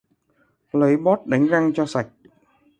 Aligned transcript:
Lấy 0.71 0.97
bót 0.97 1.19
đánh 1.25 1.47
răng 1.47 1.71
cho 1.73 1.85
sạch 1.85 2.07